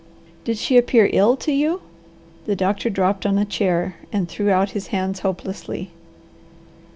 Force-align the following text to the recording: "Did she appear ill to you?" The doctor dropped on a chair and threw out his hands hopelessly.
"Did 0.45 0.57
she 0.57 0.77
appear 0.77 1.11
ill 1.13 1.37
to 1.37 1.51
you?" 1.51 1.83
The 2.47 2.55
doctor 2.55 2.89
dropped 2.89 3.23
on 3.23 3.37
a 3.37 3.45
chair 3.45 3.97
and 4.11 4.27
threw 4.27 4.49
out 4.49 4.71
his 4.71 4.87
hands 4.87 5.19
hopelessly. 5.19 5.91